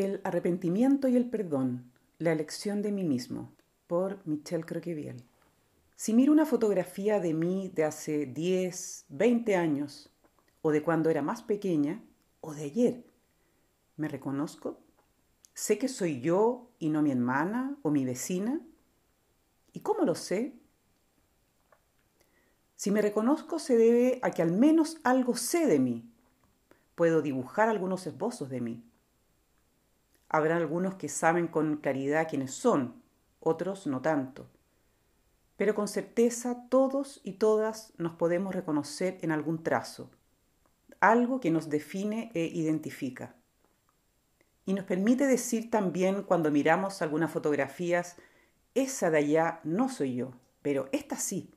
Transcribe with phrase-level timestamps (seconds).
[0.00, 3.52] El arrepentimiento y el perdón, la elección de mí mismo,
[3.86, 5.22] por Michel Croqueviel.
[5.94, 10.08] Si miro una fotografía de mí de hace 10, 20 años,
[10.62, 12.02] o de cuando era más pequeña,
[12.40, 13.04] o de ayer,
[13.98, 14.78] ¿me reconozco?
[15.52, 18.58] ¿Sé que soy yo y no mi hermana o mi vecina?
[19.74, 20.54] ¿Y cómo lo sé?
[22.74, 26.10] Si me reconozco se debe a que al menos algo sé de mí.
[26.94, 28.89] Puedo dibujar algunos esbozos de mí.
[30.30, 33.02] Habrá algunos que saben con claridad quiénes son,
[33.40, 34.48] otros no tanto.
[35.56, 40.10] Pero con certeza todos y todas nos podemos reconocer en algún trazo,
[41.00, 43.34] algo que nos define e identifica.
[44.64, 48.16] Y nos permite decir también cuando miramos algunas fotografías,
[48.74, 51.50] esa de allá no soy yo, pero esta sí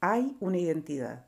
[0.00, 1.26] hay una identidad.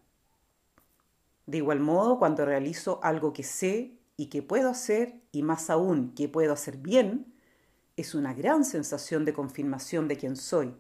[1.47, 6.15] De igual modo, cuando realizo algo que sé y que puedo hacer, y más aún
[6.15, 7.33] que puedo hacer bien,
[7.97, 10.75] es una gran sensación de confirmación de quién soy.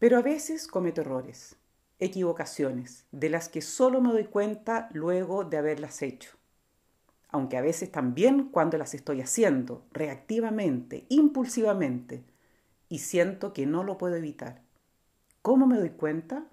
[0.00, 1.54] Pero a veces cometo errores,
[2.00, 6.30] equivocaciones, de las que solo me doy cuenta luego de haberlas hecho.
[7.28, 12.24] Aunque a veces también cuando las estoy haciendo, reactivamente, impulsivamente,
[12.88, 14.60] y siento que no lo puedo evitar.
[15.40, 16.48] ¿Cómo me doy cuenta?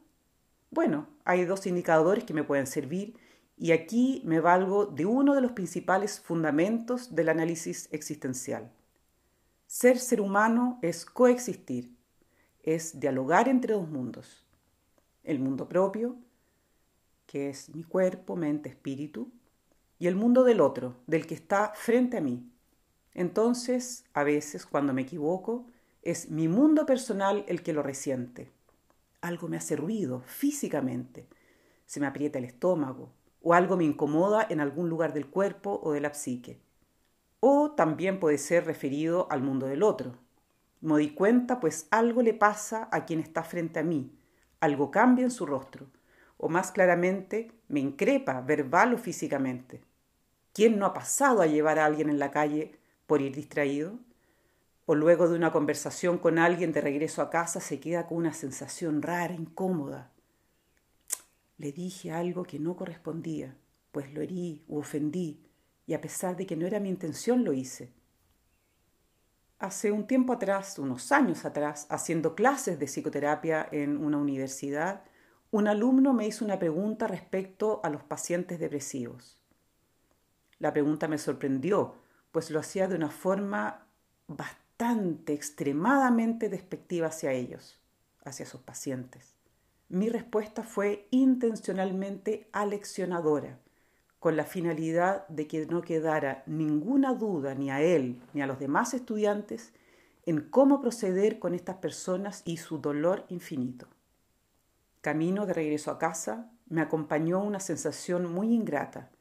[0.69, 3.15] Bueno, hay dos indicadores que me pueden servir
[3.57, 8.71] y aquí me valgo de uno de los principales fundamentos del análisis existencial.
[9.67, 11.95] Ser ser humano es coexistir,
[12.61, 14.45] es dialogar entre dos mundos.
[15.23, 16.17] El mundo propio,
[17.25, 19.31] que es mi cuerpo, mente, espíritu,
[19.99, 22.49] y el mundo del otro, del que está frente a mí.
[23.13, 25.65] Entonces, a veces, cuando me equivoco,
[26.01, 28.51] es mi mundo personal el que lo resiente
[29.23, 31.25] algo me hace ruido físicamente,
[31.85, 33.09] se me aprieta el estómago
[33.43, 36.59] o algo me incomoda en algún lugar del cuerpo o de la psique.
[37.39, 40.17] O también puede ser referido al mundo del otro.
[40.81, 44.17] Me di cuenta pues algo le pasa a quien está frente a mí,
[44.59, 45.87] algo cambia en su rostro,
[46.37, 49.83] o más claramente me increpa verbal o físicamente.
[50.53, 53.99] ¿Quién no ha pasado a llevar a alguien en la calle por ir distraído?
[54.85, 58.33] o luego de una conversación con alguien de regreso a casa se queda con una
[58.33, 60.11] sensación rara, incómoda.
[61.63, 63.55] Le dije algo que no correspondía,
[63.93, 65.39] pues lo herí u ofendí,
[65.87, 67.93] y a pesar de que no era mi intención lo hice.
[69.59, 75.05] Hace un tiempo atrás, unos años atrás, haciendo clases de psicoterapia en una universidad,
[75.51, 79.39] un alumno me hizo una pregunta respecto a los pacientes depresivos.
[80.59, 81.95] La pregunta me sorprendió,
[82.33, 83.87] pues lo hacía de una forma
[84.27, 87.79] bastante extremadamente despectiva hacia ellos,
[88.25, 89.32] hacia sus pacientes.
[89.89, 93.59] Mi respuesta fue intencionalmente aleccionadora,
[94.19, 98.59] con la finalidad de que no quedara ninguna duda ni a él ni a los
[98.59, 99.73] demás estudiantes
[100.25, 103.87] en cómo proceder con estas personas y su dolor infinito.
[105.01, 109.11] Camino de regreso a casa me acompañó una sensación muy ingrata,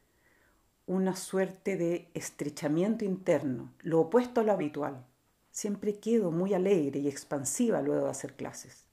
[0.87, 5.05] una suerte de estrechamiento interno, lo opuesto a lo habitual
[5.53, 8.87] siempre quedo muy alegre y expansiva luego de hacer clases.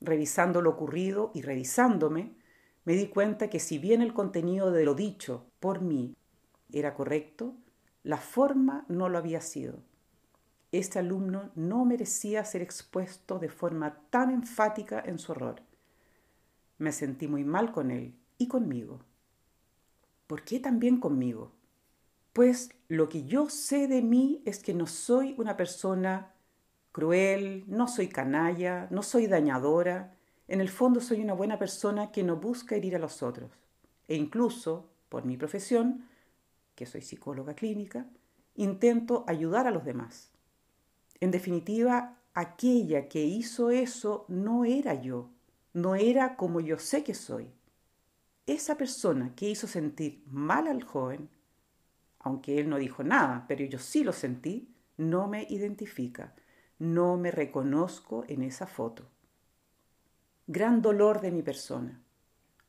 [0.00, 2.34] Revisando lo ocurrido y revisándome,
[2.84, 6.16] me di cuenta que si bien el contenido de lo dicho por mí
[6.72, 7.54] era correcto,
[8.02, 9.80] la forma no lo había sido.
[10.72, 15.62] Este alumno no merecía ser expuesto de forma tan enfática en su error.
[16.78, 19.00] Me sentí muy mal con él y conmigo.
[20.26, 21.56] ¿Por qué también conmigo?
[22.36, 26.34] pues lo que yo sé de mí es que no soy una persona
[26.96, 30.16] cruel, no soy canalla, no soy dañadora,
[30.48, 33.50] en el fondo soy una buena persona que no busca herir a los otros.
[34.08, 36.08] E incluso, por mi profesión,
[36.74, 38.06] que soy psicóloga clínica,
[38.54, 40.30] intento ayudar a los demás.
[41.20, 45.28] En definitiva, aquella que hizo eso no era yo,
[45.74, 47.50] no era como yo sé que soy.
[48.46, 51.28] Esa persona que hizo sentir mal al joven
[52.20, 56.34] aunque él no dijo nada, pero yo sí lo sentí, no me identifica,
[56.78, 59.04] no me reconozco en esa foto.
[60.46, 62.00] Gran dolor de mi persona,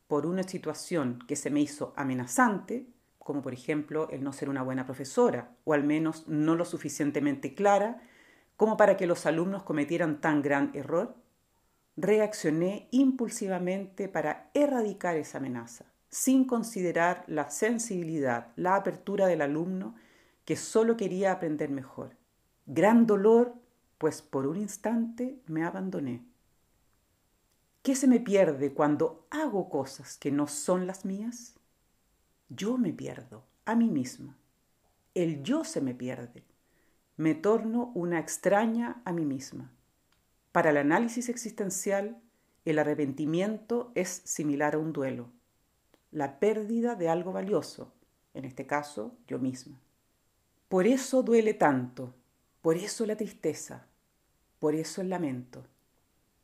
[0.06, 2.86] por una situación que se me hizo amenazante,
[3.18, 7.54] como por ejemplo el no ser una buena profesora, o al menos no lo suficientemente
[7.54, 8.00] clara,
[8.56, 11.14] como para que los alumnos cometieran tan gran error,
[11.96, 19.94] reaccioné impulsivamente para erradicar esa amenaza sin considerar la sensibilidad, la apertura del alumno
[20.44, 22.16] que solo quería aprender mejor.
[22.66, 23.54] Gran dolor,
[23.98, 26.24] pues por un instante me abandoné.
[27.82, 31.54] ¿Qué se me pierde cuando hago cosas que no son las mías?
[32.48, 34.36] Yo me pierdo a mí misma.
[35.14, 36.44] el yo se me pierde.
[37.16, 39.72] Me torno una extraña a mí misma.
[40.52, 42.22] Para el análisis existencial,
[42.64, 45.30] el arrepentimiento es similar a un duelo,
[46.10, 47.92] la pérdida de algo valioso,
[48.34, 49.80] en este caso yo misma.
[50.68, 52.14] Por eso duele tanto,
[52.60, 53.87] por eso la tristeza,
[54.58, 55.64] por eso el lamento.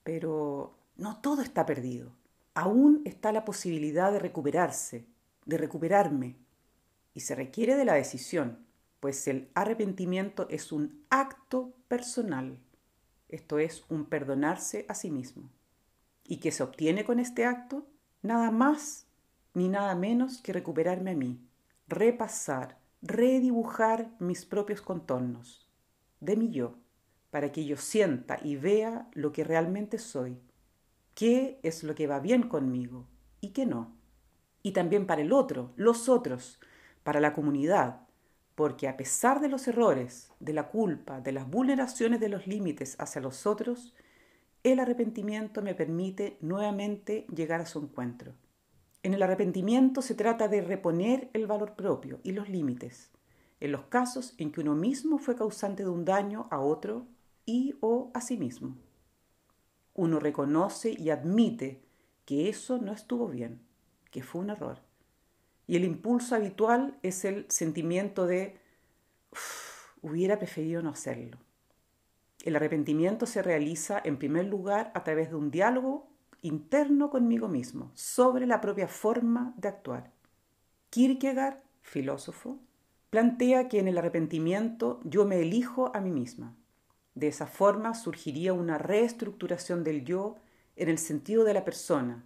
[0.03, 2.13] Pero no todo está perdido.
[2.55, 5.07] Aún está la posibilidad de recuperarse,
[5.45, 6.37] de recuperarme.
[7.15, 8.59] Y se requiere de la decisión,
[9.01, 12.59] pues el arrepentimiento es un acto personal.
[13.29, 15.51] Esto es un perdonarse a sí mismo.
[16.27, 17.87] ¿Y qué se obtiene con este acto?
[18.23, 19.07] Nada más
[19.55, 21.41] ni nada menos que recuperarme a mí,
[21.87, 25.69] repasar, redibujar mis propios contornos,
[26.21, 26.77] de mi yo,
[27.35, 30.39] para que yo sienta y vea lo que realmente soy,
[31.17, 33.09] qué es lo que va bien conmigo
[33.41, 33.97] y qué no.
[34.63, 36.61] Y también para el otro, los otros,
[37.03, 38.03] para la comunidad,
[38.55, 42.95] porque a pesar de los errores, de la culpa, de las vulneraciones de los límites
[43.01, 43.97] hacia los otros,
[44.63, 48.35] el arrepentimiento me permite nuevamente llegar a su encuentro.
[49.03, 53.11] En el arrepentimiento se trata de reponer el valor propio y los límites,
[53.59, 57.09] en los casos en que uno mismo fue causante de un daño a otro
[57.47, 58.77] y o a sí mismo.
[59.95, 61.83] Uno reconoce y admite
[62.25, 63.61] que eso no estuvo bien,
[64.11, 64.81] que fue un error.
[65.67, 68.59] Y el impulso habitual es el sentimiento de
[70.03, 71.39] hubiera preferido no hacerlo.
[72.45, 76.09] El arrepentimiento se realiza en primer lugar a través de un diálogo
[76.43, 80.13] interno conmigo mismo sobre la propia forma de actuar.
[80.91, 82.59] Kierkegaard, filósofo,
[83.09, 86.55] plantea que en el arrepentimiento yo me elijo a mí misma.
[87.15, 90.37] De esa forma surgiría una reestructuración del yo
[90.77, 92.25] en el sentido de la persona.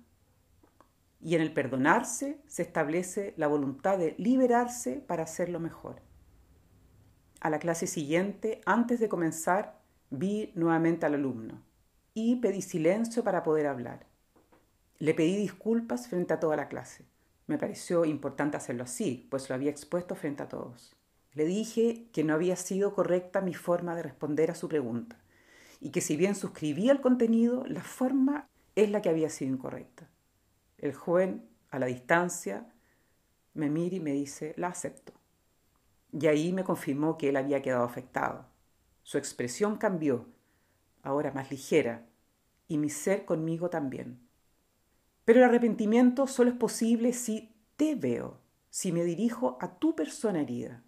[1.20, 6.00] Y en el perdonarse se establece la voluntad de liberarse para hacerlo mejor.
[7.40, 9.80] A la clase siguiente, antes de comenzar,
[10.10, 11.62] vi nuevamente al alumno
[12.14, 14.06] y pedí silencio para poder hablar.
[14.98, 17.04] Le pedí disculpas frente a toda la clase.
[17.46, 20.97] Me pareció importante hacerlo así, pues lo había expuesto frente a todos.
[21.38, 25.20] Le dije que no había sido correcta mi forma de responder a su pregunta
[25.80, 30.08] y que si bien suscribía el contenido, la forma es la que había sido incorrecta.
[30.78, 32.66] El joven, a la distancia,
[33.54, 35.12] me mira y me dice, la acepto.
[36.10, 38.48] Y ahí me confirmó que él había quedado afectado.
[39.04, 40.26] Su expresión cambió,
[41.04, 42.04] ahora más ligera,
[42.66, 44.18] y mi ser conmigo también.
[45.24, 48.40] Pero el arrepentimiento solo es posible si te veo,
[48.70, 50.82] si me dirijo a tu persona herida.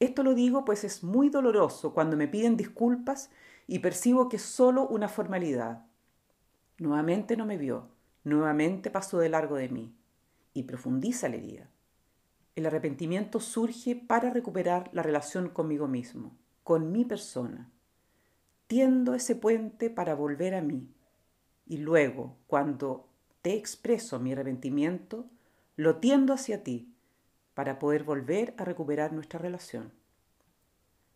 [0.00, 3.30] Esto lo digo pues es muy doloroso cuando me piden disculpas
[3.66, 5.86] y percibo que es solo una formalidad.
[6.78, 7.88] Nuevamente no me vio,
[8.22, 9.94] nuevamente pasó de largo de mí
[10.54, 11.70] y profundiza la herida.
[12.54, 17.70] El arrepentimiento surge para recuperar la relación conmigo mismo, con mi persona.
[18.66, 20.92] Tiendo ese puente para volver a mí.
[21.66, 23.08] Y luego, cuando
[23.42, 25.26] te expreso mi arrepentimiento,
[25.76, 26.92] lo tiendo hacia ti
[27.58, 29.92] para poder volver a recuperar nuestra relación.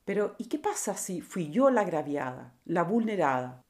[0.04, 3.62] Pero, ¿y qué pasa si fui yo la agraviada, la vulnerada,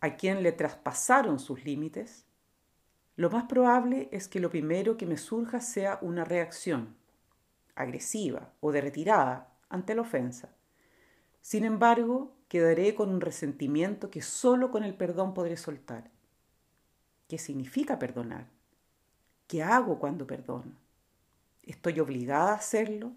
[0.00, 2.24] a quien le traspasaron sus límites?
[3.16, 6.96] Lo más probable es que lo primero que me surja sea una reacción
[7.74, 10.48] agresiva o de retirada ante la ofensa.
[11.42, 16.10] Sin embargo, quedaré con un resentimiento que solo con el perdón podré soltar.
[17.28, 18.46] ¿Qué significa perdonar?
[19.46, 20.85] ¿Qué hago cuando perdono?
[21.66, 23.12] ¿Estoy obligada a hacerlo?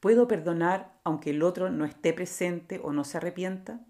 [0.00, 3.80] ¿Puedo perdonar aunque el otro no esté presente o no se arrepienta?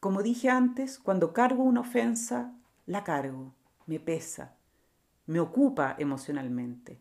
[0.00, 2.54] Como dije antes, cuando cargo una ofensa,
[2.86, 3.54] la cargo,
[3.84, 4.56] me pesa,
[5.26, 6.98] me ocupa emocionalmente.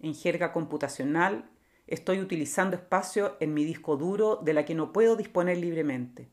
[0.00, 1.50] En jerga computacional,
[1.86, 6.30] estoy utilizando espacio en mi disco duro de la que no puedo disponer libremente.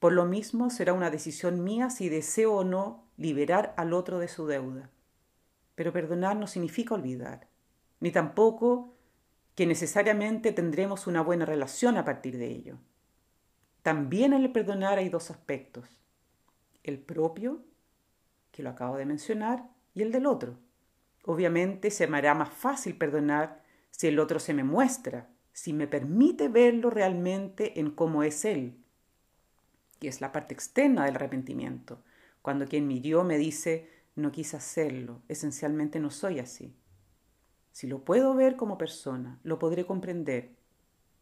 [0.00, 4.26] Por lo mismo será una decisión mía si deseo o no liberar al otro de
[4.26, 4.90] su deuda.
[5.74, 7.48] Pero perdonar no significa olvidar,
[8.00, 8.94] ni tampoco
[9.54, 12.78] que necesariamente tendremos una buena relación a partir de ello.
[13.82, 15.88] También en el perdonar hay dos aspectos,
[16.84, 17.64] el propio,
[18.50, 20.58] que lo acabo de mencionar, y el del otro.
[21.24, 25.86] Obviamente se me hará más fácil perdonar si el otro se me muestra, si me
[25.86, 28.78] permite verlo realmente en cómo es él,
[30.00, 32.02] que es la parte externa del arrepentimiento,
[32.40, 36.76] cuando quien me hirió me dice, no quise hacerlo, esencialmente no soy así.
[37.70, 40.56] Si lo puedo ver como persona, lo podré comprender.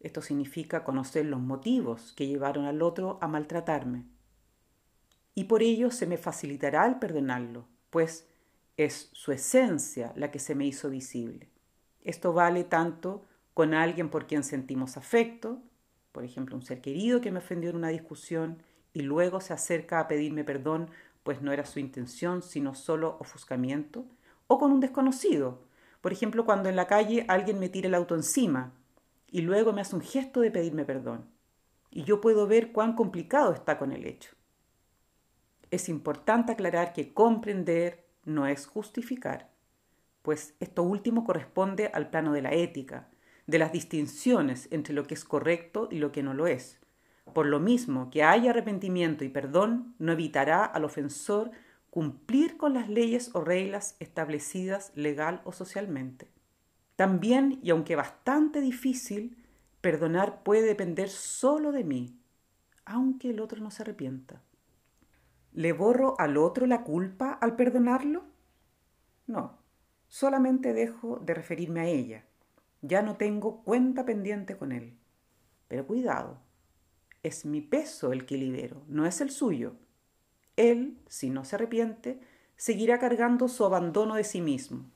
[0.01, 4.07] Esto significa conocer los motivos que llevaron al otro a maltratarme.
[5.35, 8.27] Y por ello se me facilitará el perdonarlo, pues
[8.77, 11.49] es su esencia la que se me hizo visible.
[12.03, 15.63] Esto vale tanto con alguien por quien sentimos afecto,
[16.13, 20.01] por ejemplo, un ser querido que me ofendió en una discusión y luego se acerca
[20.01, 20.91] a pedirme perdón,
[21.23, 24.07] pues no era su intención, sino solo ofuscamiento,
[24.47, 25.63] o con un desconocido,
[26.01, 28.73] por ejemplo, cuando en la calle alguien me tira el auto encima
[29.31, 31.31] y luego me hace un gesto de pedirme perdón,
[31.91, 34.35] y yo puedo ver cuán complicado está con el hecho.
[35.71, 39.51] Es importante aclarar que comprender no es justificar,
[40.23, 43.09] pues esto último corresponde al plano de la ética,
[43.47, 46.80] de las distinciones entre lo que es correcto y lo que no lo es.
[47.33, 51.51] Por lo mismo que haya arrepentimiento y perdón, no evitará al ofensor
[51.91, 56.29] cumplir con las leyes o reglas establecidas legal o socialmente.
[56.97, 59.37] También, y aunque bastante difícil,
[59.81, 62.21] perdonar puede depender solo de mí,
[62.85, 64.43] aunque el otro no se arrepienta.
[65.53, 68.25] ¿Le borro al otro la culpa al perdonarlo?
[69.27, 69.59] No,
[70.09, 72.25] solamente dejo de referirme a ella.
[72.83, 74.97] Ya no tengo cuenta pendiente con él.
[75.69, 76.41] Pero cuidado,
[77.23, 79.77] es mi peso el que libero, no es el suyo.
[80.57, 82.21] Él, si no se arrepiente,
[82.57, 84.91] seguirá cargando su abandono de sí mismo,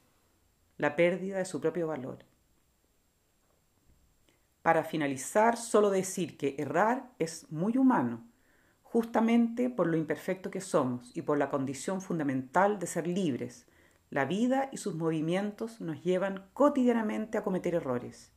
[0.76, 2.18] la pérdida de su propio valor.
[4.62, 8.26] Para finalizar, solo decir que errar es muy humano,
[8.82, 13.66] justamente por lo imperfecto que somos y por la condición fundamental de ser libres.
[14.08, 18.33] La vida y sus movimientos nos llevan cotidianamente a cometer errores.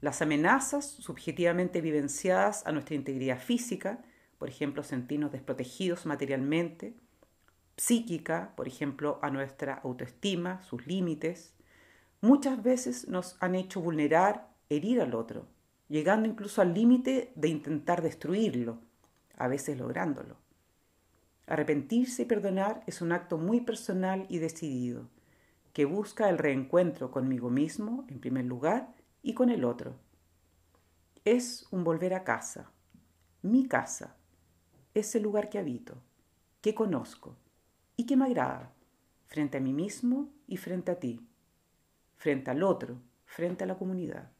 [0.00, 4.00] Las amenazas subjetivamente vivenciadas a nuestra integridad física
[4.38, 6.94] por ejemplo, sentirnos desprotegidos materialmente,
[7.76, 11.54] psíquica, por ejemplo, a nuestra autoestima, sus límites,
[12.20, 15.46] muchas veces nos han hecho vulnerar, herir al otro,
[15.88, 18.80] llegando incluso al límite de intentar destruirlo,
[19.36, 20.36] a veces lográndolo.
[21.46, 25.08] Arrepentirse y perdonar es un acto muy personal y decidido,
[25.72, 28.94] que busca el reencuentro conmigo mismo, en primer lugar,
[29.28, 29.94] y con el otro.
[31.22, 32.72] Es un volver a casa,
[33.42, 34.16] mi casa,
[34.94, 36.02] ese lugar que habito,
[36.62, 37.36] que conozco
[37.94, 38.72] y que me agrada,
[39.26, 41.28] frente a mí mismo y frente a ti,
[42.16, 44.32] frente al otro, frente a la comunidad.